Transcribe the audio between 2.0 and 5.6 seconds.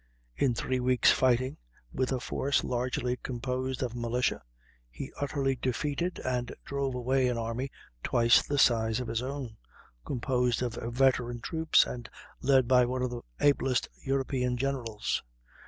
a force largely composed of militia, he utterly